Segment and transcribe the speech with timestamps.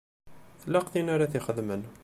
[0.61, 1.81] Tlaq tin ara t-ixedmen.